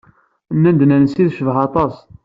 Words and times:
Nnan-d 0.55 0.81
Nancy 0.85 1.23
tecbeḥ 1.27 1.57
aṭas. 1.67 1.95